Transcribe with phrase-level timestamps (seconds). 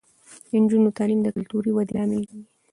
[0.47, 2.45] د نجونو تعلیم د کلتوري ودې لامل کیږي.